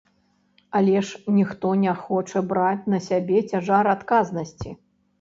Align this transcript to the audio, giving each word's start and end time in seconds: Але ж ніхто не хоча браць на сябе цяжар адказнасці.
Але 0.79 1.01
ж 1.09 1.19
ніхто 1.35 1.75
не 1.83 1.93
хоча 2.07 2.45
браць 2.55 2.83
на 2.97 3.05
сябе 3.11 3.47
цяжар 3.55 3.95
адказнасці. 3.97 4.69